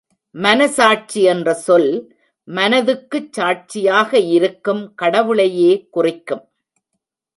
[0.35, 1.89] மனசாட்சி என்ற சொல்,
[2.47, 6.43] மனத்துக்குச் சாட்சியாக இருக்கும் கடவுளையே குறிக்கும்.